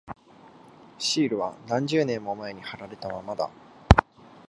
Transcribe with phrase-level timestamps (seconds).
[0.97, 3.51] シールは何十年も前に貼られたままだ。